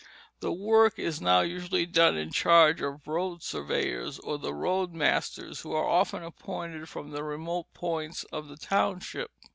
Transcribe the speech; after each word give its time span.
The 0.39 0.51
work 0.51 0.97
is 0.97 1.21
now 1.21 1.41
usually 1.41 1.85
done 1.85 2.17
in 2.17 2.31
charge 2.31 2.81
of 2.81 3.05
road 3.07 3.43
surveyors 3.43 4.17
or 4.17 4.39
the 4.39 4.51
road 4.51 4.93
masters, 4.93 5.61
who 5.61 5.73
are 5.73 5.87
often 5.87 6.23
appointed 6.23 6.89
from 6.89 7.11
the 7.11 7.23
remote 7.23 7.71
points 7.75 8.23
of 8.31 8.47
the 8.47 8.57
township. 8.57 9.29